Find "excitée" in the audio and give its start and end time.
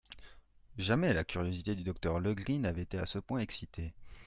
3.37-3.93